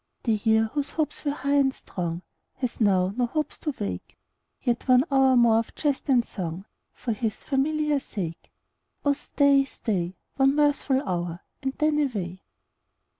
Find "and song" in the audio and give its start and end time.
6.09-6.65